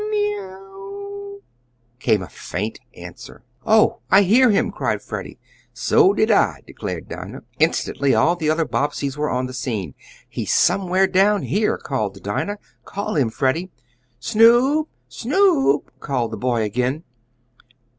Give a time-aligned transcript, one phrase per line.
[0.09, 1.43] "Me ow,"
[1.99, 3.43] came a faint answer.
[3.67, 5.37] "Oh, I heard him!" cried Freddie.
[5.73, 7.43] "So did I!" declared Dinah.
[7.59, 9.93] Instantly all the other Bobbseys were on the scene.
[10.27, 12.57] "He's somewhere down here," said Dinah.
[12.83, 13.69] "Call him, Freddie!"
[14.19, 14.89] "Snoop!
[15.07, 17.03] Snoop!" called the boy again.